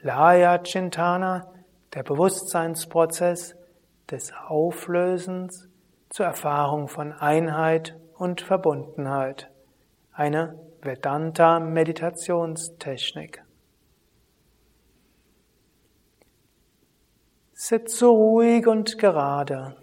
Laya 0.00 0.56
Chintana, 0.58 1.52
der 1.92 2.02
Bewusstseinsprozess 2.02 3.56
des 4.10 4.32
Auflösens 4.48 5.69
zur 6.10 6.26
Erfahrung 6.26 6.88
von 6.88 7.12
Einheit 7.12 7.96
und 8.18 8.40
Verbundenheit. 8.40 9.50
Eine 10.12 10.58
Vedanta 10.82 11.60
Meditationstechnik. 11.60 13.42
Sitze 17.52 18.06
ruhig 18.06 18.66
und 18.66 18.98
gerade. 18.98 19.76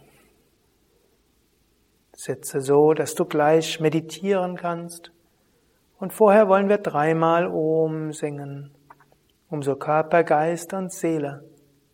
Sitze 2.14 2.62
so, 2.62 2.94
dass 2.94 3.16
du 3.16 3.26
gleich 3.26 3.80
meditieren 3.80 4.58
kannst. 4.58 5.12
Und 6.00 6.12
vorher 6.12 6.50
wollen 6.50 6.68
wir 6.68 6.80
dreimal 6.80 7.48
Om 7.48 8.12
singen, 8.12 8.72
um 9.50 9.64
so 9.64 9.76
Körper, 9.76 10.24
Geist 10.24 10.74
und 10.74 10.92
Seele 10.92 11.46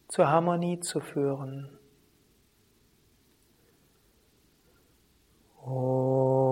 zur 0.07 0.29
Harmonie 0.29 0.79
zu 0.79 1.01
führen. 1.01 1.77
Om. 5.65 6.42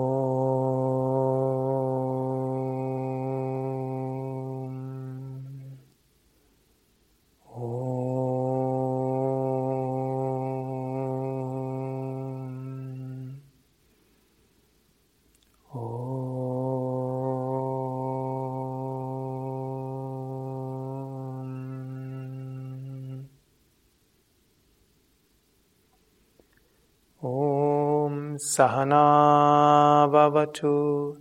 Sahana 28.52 30.12
Bhavatu, 30.12 31.16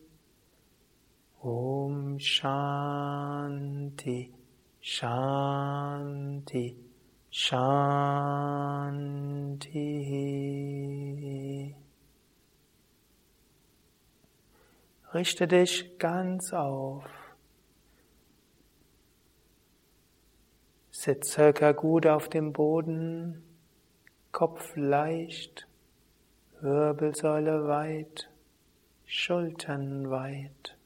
Om 1.45 2.19
Shanti, 2.19 4.33
Shanti. 4.83 6.88
Shanti. 7.31 9.19
Richte 15.12 15.47
dich 15.47 15.99
ganz 15.99 16.53
auf. 16.55 17.05
Sitz 20.91 21.33
circa 21.33 21.72
gut 21.72 22.06
auf 22.06 22.28
dem 22.28 22.53
Boden, 22.53 23.43
Kopf 24.33 24.75
leicht, 24.75 25.69
Wirbelsäule 26.61 27.69
weit, 27.69 28.31
Schultern 29.05 30.11
weit. 30.11 30.78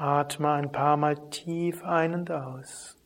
Atme 0.00 0.52
ein 0.52 0.72
paar 0.72 0.96
Mal 0.96 1.28
tief 1.28 1.84
ein 1.84 2.14
und 2.14 2.30
aus. 2.30 2.96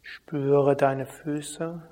Spüre 0.00 0.76
deine 0.76 1.06
Füße 1.06 1.82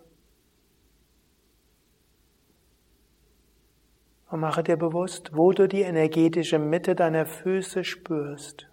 und 4.31 4.39
mache 4.39 4.63
dir 4.63 4.77
bewusst, 4.77 5.37
wo 5.37 5.51
du 5.51 5.67
die 5.67 5.83
energetische 5.83 6.61
Mitte 6.61 6.95
deiner 6.95 7.27
Füße 7.27 7.83
spürst. 7.83 8.68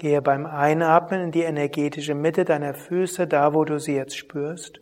Gehe 0.00 0.22
beim 0.22 0.46
Einatmen 0.46 1.24
in 1.24 1.30
die 1.30 1.42
energetische 1.42 2.14
Mitte 2.14 2.46
deiner 2.46 2.72
Füße, 2.72 3.26
da 3.26 3.52
wo 3.52 3.66
du 3.66 3.78
sie 3.78 3.96
jetzt 3.96 4.16
spürst. 4.16 4.80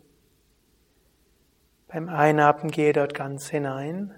Beim 1.89 2.07
Einatmen 2.07 2.71
gehe 2.71 2.93
dort 2.93 3.13
ganz 3.13 3.49
hinein. 3.49 4.15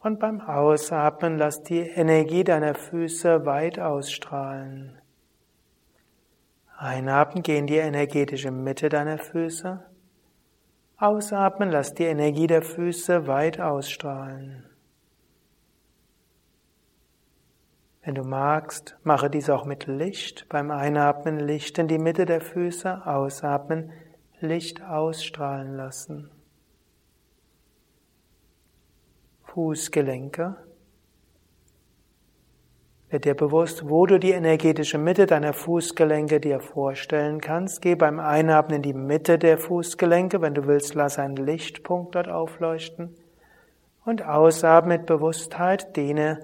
Und 0.00 0.18
beim 0.18 0.40
Ausatmen 0.40 1.36
lass 1.36 1.62
die 1.62 1.80
Energie 1.80 2.42
deiner 2.42 2.74
Füße 2.74 3.44
weit 3.44 3.78
ausstrahlen. 3.78 4.98
Einatmen, 6.78 7.42
geh 7.42 7.58
in 7.58 7.66
die 7.66 7.76
energetische 7.76 8.50
Mitte 8.50 8.88
deiner 8.88 9.18
Füße. 9.18 9.84
Ausatmen, 10.96 11.70
lass 11.70 11.92
die 11.92 12.04
Energie 12.04 12.46
der 12.46 12.62
Füße 12.62 13.26
weit 13.26 13.60
ausstrahlen. 13.60 14.69
Wenn 18.02 18.14
du 18.14 18.22
magst, 18.22 18.96
mache 19.02 19.28
dies 19.28 19.50
auch 19.50 19.66
mit 19.66 19.86
Licht. 19.86 20.48
Beim 20.48 20.70
Einatmen 20.70 21.38
Licht 21.38 21.78
in 21.78 21.86
die 21.86 21.98
Mitte 21.98 22.24
der 22.24 22.40
Füße, 22.40 23.06
Ausatmen 23.06 23.92
Licht 24.40 24.82
ausstrahlen 24.82 25.76
lassen. 25.76 26.30
Fußgelenke. 29.44 30.56
Wird 33.10 33.24
dir 33.24 33.34
bewusst, 33.34 33.88
wo 33.88 34.06
du 34.06 34.18
die 34.18 34.30
energetische 34.30 34.96
Mitte 34.96 35.26
deiner 35.26 35.52
Fußgelenke 35.52 36.40
dir 36.40 36.60
vorstellen 36.60 37.40
kannst. 37.40 37.82
Geh 37.82 37.96
beim 37.96 38.18
Einatmen 38.20 38.76
in 38.76 38.82
die 38.82 38.94
Mitte 38.94 39.36
der 39.36 39.58
Fußgelenke. 39.58 40.40
Wenn 40.40 40.54
du 40.54 40.66
willst, 40.66 40.94
lass 40.94 41.18
einen 41.18 41.36
Lichtpunkt 41.36 42.14
dort 42.14 42.28
aufleuchten. 42.28 43.14
Und 44.06 44.22
ausatmen 44.22 44.98
mit 44.98 45.06
Bewusstheit, 45.06 45.96
dehne 45.96 46.40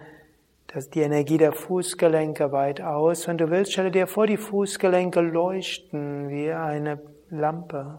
dass 0.77 0.91
die 0.91 1.01
Energie 1.01 1.39
der 1.39 1.53
Fußgelenke 1.53 2.53
weit 2.53 2.83
aus. 2.83 3.27
Wenn 3.27 3.39
du 3.39 3.49
willst, 3.49 3.73
stelle 3.73 3.91
dir 3.91 4.07
vor, 4.07 4.27
die 4.27 4.37
Fußgelenke 4.37 5.23
leuchten 5.23 6.29
wie 6.29 6.53
eine 6.53 7.01
Lampe. 7.31 7.99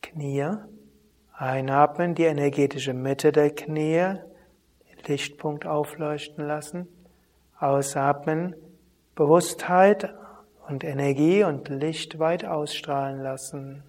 Knie. 0.00 0.54
Einatmen, 1.34 2.14
die 2.14 2.22
energetische 2.22 2.94
Mitte 2.94 3.30
der 3.30 3.50
Knie, 3.54 4.14
Lichtpunkt 5.06 5.66
aufleuchten 5.66 6.46
lassen. 6.46 6.88
Ausatmen, 7.58 8.56
Bewusstheit 9.14 10.10
und 10.68 10.84
Energie 10.84 11.44
und 11.44 11.68
Licht 11.68 12.18
weit 12.18 12.46
ausstrahlen 12.46 13.20
lassen. 13.20 13.82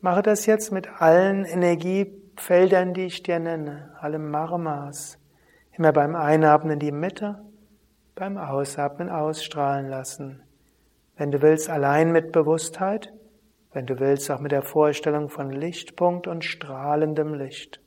Mache 0.00 0.22
das 0.22 0.46
jetzt 0.46 0.72
mit 0.72 1.00
allen 1.00 1.44
Energie 1.44 2.23
Feldern, 2.36 2.94
die 2.94 3.06
ich 3.06 3.22
dir 3.22 3.38
nenne, 3.38 3.96
alle 4.00 4.18
Marmas, 4.18 5.18
Immer 5.76 5.92
beim 5.92 6.14
Einatmen 6.14 6.74
in 6.74 6.78
die 6.78 6.92
Mitte, 6.92 7.44
beim 8.14 8.38
Ausatmen 8.38 9.10
ausstrahlen 9.10 9.88
lassen. 9.88 10.42
Wenn 11.16 11.32
du 11.32 11.42
willst, 11.42 11.68
allein 11.68 12.12
mit 12.12 12.30
Bewusstheit, 12.30 13.12
wenn 13.72 13.86
du 13.86 13.98
willst, 13.98 14.30
auch 14.30 14.38
mit 14.38 14.52
der 14.52 14.62
Vorstellung 14.62 15.28
von 15.28 15.50
Lichtpunkt 15.50 16.28
und 16.28 16.44
strahlendem 16.44 17.34
Licht. 17.34 17.80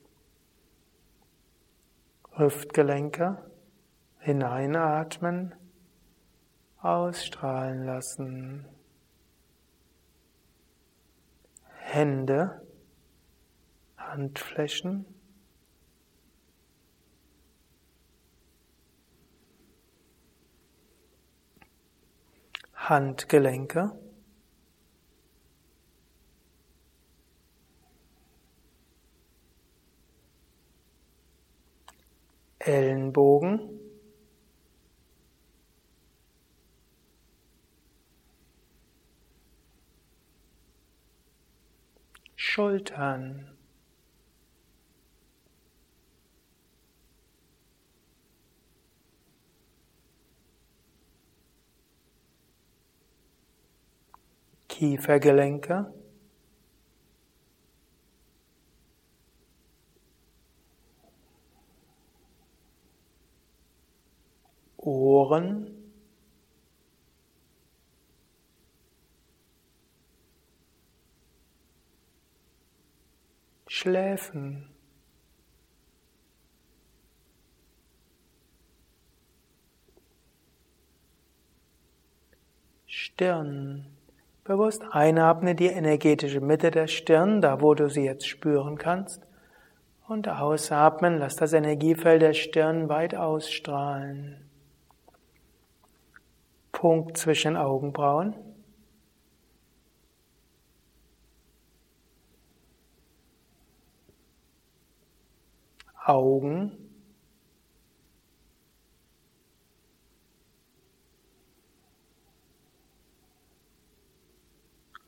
Hüftgelenke 2.36 3.38
hineinatmen, 4.20 5.56
ausstrahlen 6.82 7.86
lassen. 7.86 8.66
Hände, 11.80 12.67
Handflächen, 14.08 15.06
Handgelenke, 22.74 23.92
Ellenbogen, 32.60 33.70
Schultern. 42.36 43.57
Kiefergelenke. 54.78 55.92
Ohren. 64.78 65.92
Schläfen. 73.68 74.70
Stirn. 82.86 83.97
Bewusst 84.48 84.82
einatme 84.92 85.56
die 85.56 85.68
energetische 85.68 86.40
Mitte 86.40 86.72
der 86.72 86.88
Stirn, 86.88 87.42
da 87.42 87.60
wo 87.60 87.74
du 87.74 87.90
sie 87.90 88.06
jetzt 88.06 88.26
spüren 88.26 88.78
kannst. 88.78 89.22
Und 90.08 90.30
ausatmen, 90.30 91.18
lass 91.18 91.36
das 91.36 91.52
Energiefeld 91.52 92.22
der 92.22 92.34
Stirn 92.34 92.88
weit 92.88 93.14
ausstrahlen. 93.14 94.50
Punkt 96.72 97.18
zwischen 97.18 97.58
Augenbrauen. 97.58 98.36
Augen. 106.06 106.87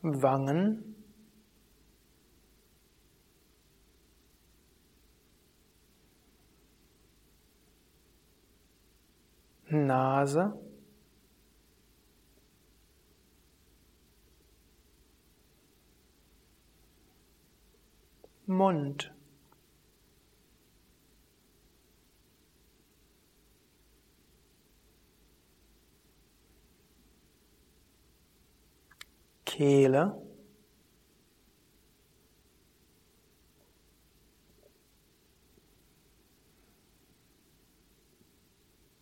Wangen. 0.02 0.96
Nase. 9.70 10.54
Mund. 18.48 19.12
Kehle. 29.60 30.16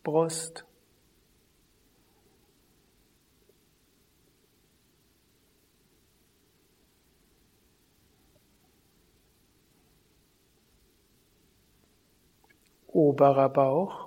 Brust. 0.03 0.65
Oberer 12.87 13.49
Bauch. 13.49 14.06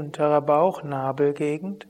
Unterer 0.00 0.40
Bauchnabelgegend. 0.40 1.86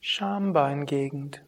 Schambeingegend. 0.00 1.44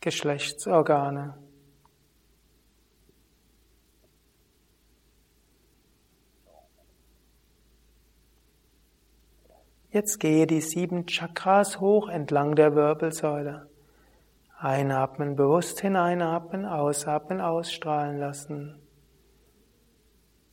Geschlechtsorgane. 0.00 1.49
Jetzt 10.00 10.18
gehe 10.18 10.46
die 10.46 10.62
sieben 10.62 11.04
Chakras 11.04 11.78
hoch 11.78 12.08
entlang 12.08 12.54
der 12.54 12.74
Wirbelsäule. 12.74 13.68
Einatmen, 14.58 15.36
bewusst 15.36 15.80
hineinatmen, 15.80 16.64
ausatmen, 16.64 17.42
ausstrahlen 17.42 18.16
lassen. 18.16 18.80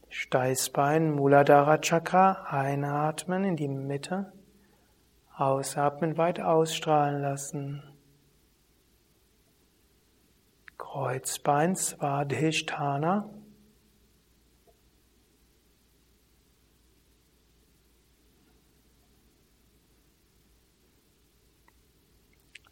Steißbein, 0.10 1.12
Muladhara 1.12 1.78
Chakra, 1.78 2.46
einatmen 2.50 3.46
in 3.46 3.56
die 3.56 3.70
Mitte, 3.70 4.34
ausatmen, 5.34 6.18
weit 6.18 6.42
ausstrahlen 6.42 7.22
lassen. 7.22 7.84
Kreuzbein, 10.78 11.78
Svadhisthana, 11.78 13.30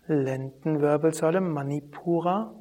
Lendenwirbelsäule, 0.08 1.42
Manipura. 1.42 2.54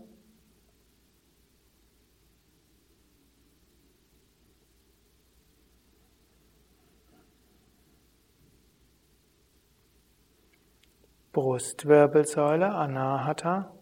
Brustwirbelsäule, 11.32 12.72
Anahata. 12.72 13.74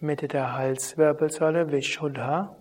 Mitte 0.00 0.28
der 0.28 0.52
Halswirbelsäule, 0.52 1.72
Vishuddha. 1.72 2.57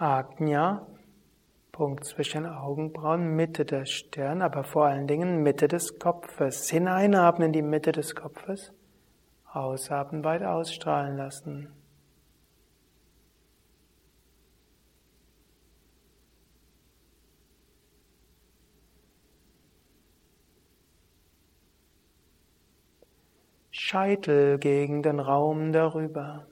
Ajna, 0.00 0.86
Punkt 1.72 2.04
zwischen 2.04 2.46
Augenbrauen, 2.46 3.34
Mitte 3.34 3.64
der 3.64 3.84
Stirn, 3.84 4.42
aber 4.42 4.62
vor 4.62 4.86
allen 4.86 5.08
Dingen 5.08 5.42
Mitte 5.42 5.66
des 5.66 5.98
Kopfes. 5.98 6.70
Hineinatmen 6.70 7.48
in 7.48 7.52
die 7.52 7.62
Mitte 7.62 7.90
des 7.90 8.14
Kopfes, 8.14 8.72
ausatmen, 9.52 10.22
weit 10.22 10.44
ausstrahlen 10.44 11.16
lassen. 11.16 11.72
Scheitel 23.72 24.58
gegen 24.60 25.02
den 25.02 25.18
Raum 25.18 25.72
darüber. 25.72 26.46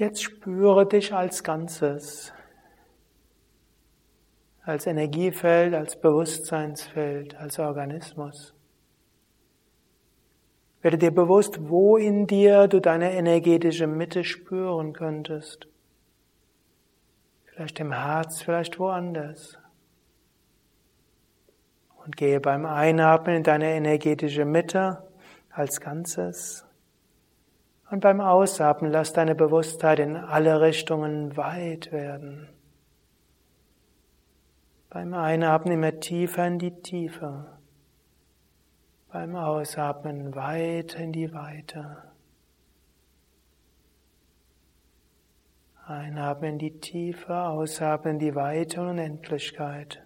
Jetzt 0.00 0.22
spüre 0.22 0.86
dich 0.86 1.12
als 1.12 1.44
Ganzes, 1.44 2.32
als 4.62 4.86
Energiefeld, 4.86 5.74
als 5.74 6.00
Bewusstseinsfeld, 6.00 7.36
als 7.36 7.58
Organismus. 7.58 8.54
Werde 10.80 10.96
dir 10.96 11.10
bewusst, 11.10 11.68
wo 11.68 11.98
in 11.98 12.26
dir 12.26 12.66
du 12.66 12.80
deine 12.80 13.12
energetische 13.12 13.86
Mitte 13.86 14.24
spüren 14.24 14.94
könntest. 14.94 15.68
Vielleicht 17.44 17.78
im 17.78 17.92
Herz, 17.92 18.40
vielleicht 18.40 18.78
woanders. 18.78 19.58
Und 22.06 22.16
gehe 22.16 22.40
beim 22.40 22.64
Einatmen 22.64 23.36
in 23.36 23.42
deine 23.42 23.74
energetische 23.74 24.46
Mitte 24.46 25.06
als 25.50 25.78
Ganzes. 25.78 26.64
Und 27.90 28.00
beim 28.00 28.20
Ausatmen 28.20 28.92
lass 28.92 29.12
deine 29.12 29.34
Bewusstheit 29.34 29.98
in 29.98 30.14
alle 30.14 30.60
Richtungen 30.60 31.36
weit 31.36 31.90
werden. 31.90 32.48
Beim 34.90 35.12
Einatmen 35.12 35.74
immer 35.74 35.98
tiefer 35.98 36.46
in 36.46 36.60
die 36.60 36.82
Tiefe. 36.82 37.46
Beim 39.12 39.34
Ausatmen 39.34 40.36
weit 40.36 40.94
in 40.94 41.12
die 41.12 41.32
Weite. 41.32 42.04
Einatmen 45.86 46.52
in 46.52 46.58
die 46.58 46.78
Tiefe, 46.78 47.34
ausatmen 47.34 48.14
in 48.14 48.18
die 48.20 48.34
Weite 48.36 48.80
und 48.80 48.90
Unendlichkeit. 48.90 50.04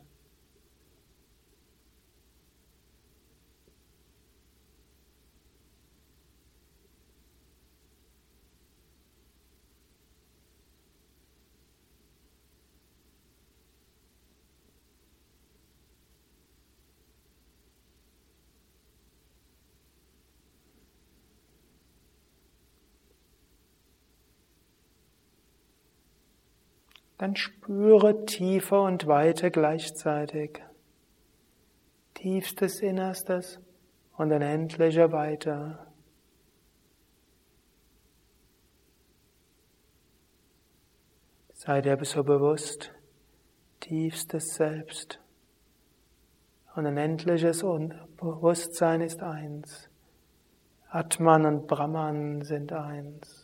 Dann 27.18 27.36
spüre 27.36 28.24
Tiefe 28.26 28.80
und 28.80 29.06
Weite 29.06 29.50
gleichzeitig. 29.50 30.62
Tiefstes 32.14 32.80
Innerstes 32.80 33.60
und 34.16 34.32
unendliche 34.32 35.12
Weite. 35.12 35.78
Sei 41.52 41.80
dir 41.80 41.98
so 42.04 42.22
bewusst, 42.24 42.92
tiefstes 43.80 44.54
Selbst 44.54 45.20
und 46.74 46.86
unendliches 46.86 47.62
Bewusstsein 48.16 49.00
ist 49.00 49.22
eins. 49.22 49.88
Atman 50.88 51.46
und 51.46 51.66
Brahman 51.66 52.42
sind 52.42 52.72
eins. 52.72 53.43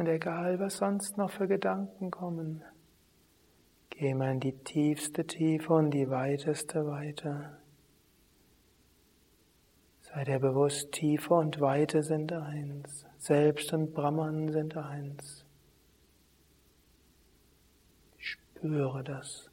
Und 0.00 0.08
egal, 0.08 0.58
was 0.58 0.78
sonst 0.78 1.18
noch 1.18 1.30
für 1.30 1.46
Gedanken 1.46 2.10
kommen, 2.10 2.64
geh 3.90 4.14
mal 4.14 4.32
in 4.32 4.40
die 4.40 4.56
tiefste 4.56 5.26
Tiefe 5.26 5.74
und 5.74 5.90
die 5.90 6.08
weiteste 6.08 6.86
Weite. 6.86 7.58
Sei 10.00 10.24
dir 10.24 10.38
bewusst, 10.38 10.90
Tiefe 10.92 11.34
und 11.34 11.60
Weite 11.60 12.02
sind 12.02 12.32
eins. 12.32 13.04
Selbst 13.18 13.74
und 13.74 13.92
Brahman 13.92 14.50
sind 14.50 14.74
eins. 14.74 15.44
Spüre 18.16 19.04
das 19.04 19.50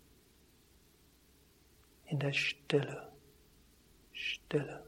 in 2.06 2.20
der 2.20 2.32
Stille. 2.32 3.10
Stille. 4.14 4.87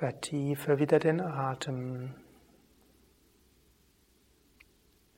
Vertiefe 0.00 0.78
wieder 0.78 0.98
den 0.98 1.20
Atem. 1.20 2.14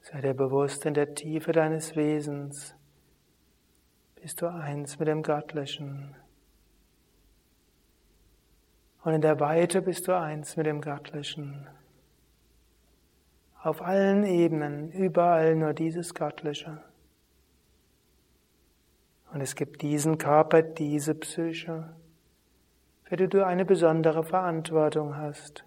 Sei 0.00 0.20
dir 0.20 0.34
bewusst, 0.34 0.84
in 0.86 0.94
der 0.94 1.14
Tiefe 1.14 1.52
deines 1.52 1.94
Wesens 1.94 2.74
bist 4.20 4.42
du 4.42 4.48
eins 4.48 4.98
mit 4.98 5.06
dem 5.06 5.22
Göttlichen. 5.22 6.16
Und 9.04 9.14
in 9.14 9.20
der 9.20 9.38
Weite 9.38 9.82
bist 9.82 10.08
du 10.08 10.18
eins 10.18 10.56
mit 10.56 10.66
dem 10.66 10.80
Göttlichen. 10.80 11.68
Auf 13.62 13.82
allen 13.82 14.24
Ebenen, 14.24 14.90
überall 14.90 15.54
nur 15.54 15.74
dieses 15.74 16.12
Göttliche. 16.12 16.82
Und 19.32 19.40
es 19.40 19.54
gibt 19.54 19.80
diesen 19.82 20.18
Körper, 20.18 20.60
diese 20.62 21.14
Psyche, 21.14 21.94
für 23.12 23.16
die 23.16 23.28
du 23.28 23.44
eine 23.44 23.66
besondere 23.66 24.24
Verantwortung 24.24 25.18
hast. 25.18 25.66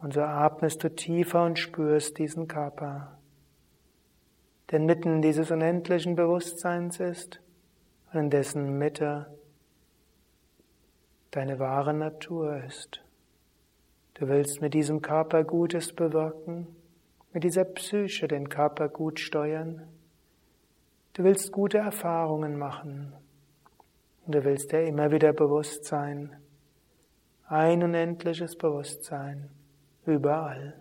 Und 0.00 0.14
so 0.14 0.20
atmest 0.20 0.84
du 0.84 0.94
tiefer 0.94 1.44
und 1.44 1.58
spürst 1.58 2.18
diesen 2.18 2.46
Körper. 2.46 3.18
Denn 4.70 4.86
mitten 4.86 5.22
dieses 5.22 5.50
unendlichen 5.50 6.14
Bewusstseins 6.14 7.00
ist 7.00 7.40
und 8.12 8.20
in 8.20 8.30
dessen 8.30 8.78
Mitte 8.78 9.26
deine 11.32 11.58
wahre 11.58 11.94
Natur 11.94 12.62
ist. 12.62 13.02
Du 14.14 14.28
willst 14.28 14.60
mit 14.60 14.74
diesem 14.74 15.02
Körper 15.02 15.42
Gutes 15.42 15.92
bewirken, 15.92 16.68
mit 17.32 17.42
dieser 17.42 17.64
Psyche 17.64 18.28
den 18.28 18.48
Körper 18.48 18.88
gut 18.88 19.18
steuern. 19.18 19.82
Du 21.14 21.24
willst 21.24 21.50
gute 21.50 21.78
Erfahrungen 21.78 22.56
machen. 22.56 23.14
Und 24.28 24.34
du 24.34 24.44
willst 24.44 24.72
dir 24.72 24.82
immer 24.82 25.10
wieder 25.10 25.32
bewusst 25.32 25.86
sein. 25.86 26.36
Ein 27.46 27.82
unendliches 27.82 28.58
Bewusstsein 28.58 29.48
überall. 30.04 30.78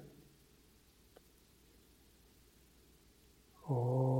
Oh. 3.69 4.16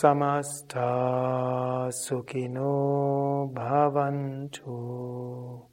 Samasta 0.00 1.92
sukhino 1.92 3.52
bhavantu. 3.52 5.68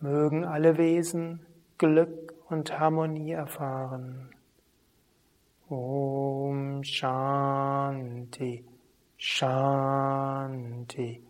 Mögen 0.00 0.46
alle 0.46 0.78
Wesen 0.78 1.44
Glück 1.76 2.32
und 2.48 2.80
Harmonie 2.80 3.32
erfahren. 3.32 4.30
Om 5.68 6.82
Shanti, 6.82 8.64
Shanti, 9.18 11.22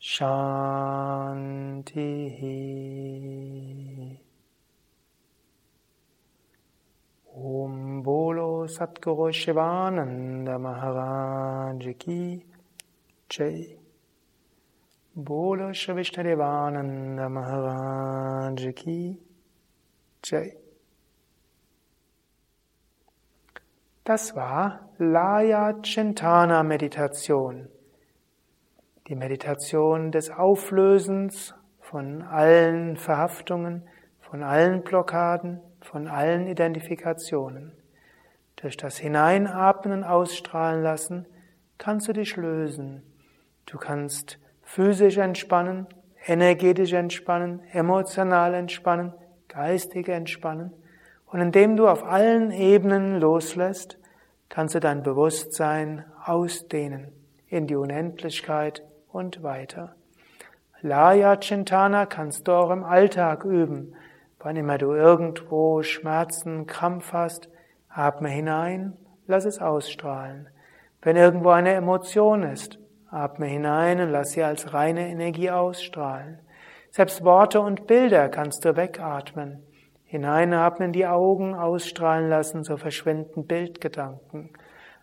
Shanti. 0.00 1.36
Om 7.38 8.02
Bolo 8.02 8.66
Satguru 8.66 9.30
Shivananda 9.30 10.58
Maharaj 10.58 11.86
Ki 11.98 12.42
Jai. 13.28 13.76
Bolo 15.14 15.70
Shri 15.74 15.96
Vishnadevananda 15.96 17.28
Maharaj 17.28 18.74
Ki 18.74 19.18
Jai. 20.22 20.56
Das 24.02 24.34
war 24.34 24.88
Laya 24.96 25.74
Chintana 25.82 26.62
Meditation. 26.62 27.68
Die 29.08 29.14
Meditation 29.14 30.10
des 30.10 30.30
Auflösens 30.30 31.54
von 31.80 32.22
allen 32.22 32.96
Verhaftungen, 32.96 33.86
von 34.20 34.42
allen 34.42 34.82
Blockaden, 34.82 35.60
von 35.86 36.08
allen 36.08 36.46
Identifikationen. 36.46 37.72
Durch 38.56 38.76
das 38.76 38.98
Hineinatmen 38.98 39.98
und 39.98 40.04
Ausstrahlen 40.04 40.82
lassen 40.82 41.26
kannst 41.78 42.08
du 42.08 42.12
dich 42.12 42.36
lösen. 42.36 43.02
Du 43.66 43.78
kannst 43.78 44.38
physisch 44.62 45.18
entspannen, 45.18 45.86
energetisch 46.26 46.92
entspannen, 46.92 47.60
emotional 47.72 48.54
entspannen, 48.54 49.12
geistig 49.48 50.08
entspannen. 50.08 50.72
Und 51.26 51.40
indem 51.40 51.76
du 51.76 51.88
auf 51.88 52.04
allen 52.04 52.50
Ebenen 52.50 53.20
loslässt, 53.20 53.98
kannst 54.48 54.74
du 54.74 54.80
dein 54.80 55.02
Bewusstsein 55.02 56.04
ausdehnen 56.24 57.12
in 57.48 57.66
die 57.66 57.76
Unendlichkeit 57.76 58.82
und 59.12 59.42
weiter. 59.42 59.94
Laya 60.82 61.36
Chintana 61.36 62.06
kannst 62.06 62.48
du 62.48 62.52
auch 62.52 62.70
im 62.70 62.84
Alltag 62.84 63.44
üben. 63.44 63.94
Wann 64.46 64.54
immer 64.54 64.78
du 64.78 64.92
irgendwo 64.92 65.82
Schmerzen, 65.82 66.68
Krampf 66.68 67.12
hast, 67.12 67.48
atme 67.88 68.28
hinein, 68.28 68.92
lass 69.26 69.44
es 69.44 69.60
ausstrahlen. 69.60 70.48
Wenn 71.02 71.16
irgendwo 71.16 71.48
eine 71.48 71.72
Emotion 71.72 72.44
ist, 72.44 72.78
atme 73.10 73.46
hinein 73.46 74.00
und 74.00 74.10
lass 74.10 74.30
sie 74.30 74.44
als 74.44 74.72
reine 74.72 75.08
Energie 75.08 75.50
ausstrahlen. 75.50 76.38
Selbst 76.92 77.24
Worte 77.24 77.60
und 77.60 77.88
Bilder 77.88 78.28
kannst 78.28 78.64
du 78.64 78.76
wegatmen. 78.76 79.64
Hineinatmen 80.04 80.92
die 80.92 81.08
Augen, 81.08 81.56
ausstrahlen 81.56 82.28
lassen, 82.28 82.62
so 82.62 82.76
verschwinden 82.76 83.48
Bildgedanken. 83.48 84.50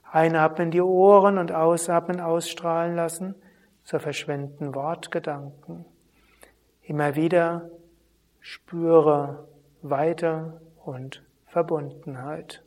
Einatmen 0.10 0.72
die 0.72 0.82
Ohren 0.82 1.38
und 1.38 1.52
ausatmen, 1.52 2.22
ausstrahlen 2.22 2.96
lassen, 2.96 3.36
so 3.84 4.00
verschwinden 4.00 4.74
Wortgedanken. 4.74 5.84
Immer 6.82 7.18
wieder 7.18 7.70
Spüre 8.46 9.48
Weite 9.84 10.60
und 10.84 11.24
Verbundenheit. 11.46 12.62